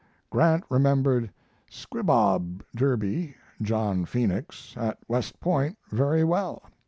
Grant 0.31 0.63
remembered 0.67 1.29
'Squibob' 1.69 2.63
Derby 2.75 3.35
(John 3.61 4.05
Phoenix) 4.05 4.73
at 4.75 4.97
West 5.07 5.39
Point 5.39 5.77
very 5.91 6.23
well. 6.23 6.63